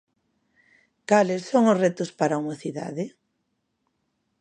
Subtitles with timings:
[1.09, 3.05] Cales son os retos para a mocidade?